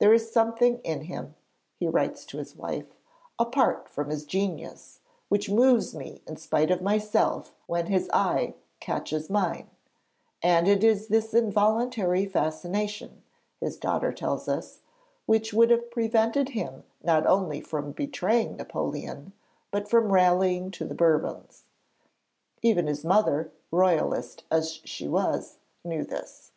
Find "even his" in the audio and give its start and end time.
22.62-23.04